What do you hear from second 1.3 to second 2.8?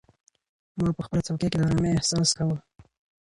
کې د ارامۍ احساس کاوه.